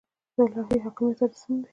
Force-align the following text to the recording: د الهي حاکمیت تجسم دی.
د 0.35 0.37
الهي 0.43 0.77
حاکمیت 0.85 1.17
تجسم 1.19 1.53
دی. 1.61 1.69